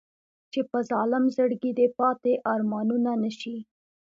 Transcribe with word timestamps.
چې 0.51 0.59
په 0.69 0.77
ظالم 0.89 1.23
زړګي 1.35 1.71
دې 1.79 1.87
پاتې 1.99 2.31
ارمانونه 2.53 3.11
نه 3.23 3.31
شي. 3.39 3.57